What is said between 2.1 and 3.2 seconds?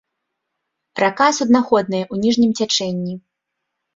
ніжнім цячэнні.